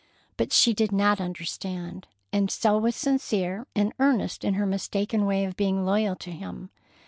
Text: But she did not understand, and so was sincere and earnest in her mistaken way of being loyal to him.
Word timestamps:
But 0.35 0.51
she 0.51 0.73
did 0.73 0.91
not 0.91 1.21
understand, 1.21 2.07
and 2.33 2.49
so 2.49 2.75
was 2.79 2.95
sincere 2.95 3.67
and 3.75 3.93
earnest 3.99 4.43
in 4.43 4.55
her 4.55 4.65
mistaken 4.65 5.27
way 5.27 5.45
of 5.45 5.55
being 5.55 5.85
loyal 5.85 6.15
to 6.15 6.31
him. 6.31 6.71